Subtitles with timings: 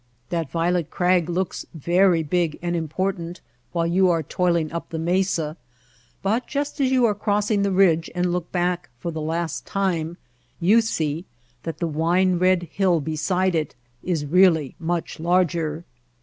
[0.29, 3.39] That violet crag looks very big and im portant
[3.71, 5.57] while you are toiling up the mesa,
[6.23, 9.01] but just as you are crossing the ridge and look back How We Found Mojave
[9.01, 10.17] for the last time
[10.59, 11.25] you see
[11.61, 15.85] that the wine red hill beside it is really much larger.